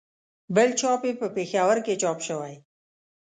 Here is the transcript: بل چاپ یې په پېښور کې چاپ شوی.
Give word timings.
بل 0.55 0.69
چاپ 0.79 1.01
یې 1.07 1.13
په 1.21 1.27
پېښور 1.35 1.77
کې 1.85 1.99
چاپ 2.01 2.19
شوی. 2.27 2.53